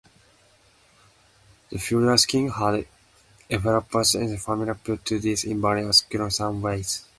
[1.69, 2.87] The furious king had
[3.51, 7.05] Ehelepola's entire family put to death in various gruesome ways.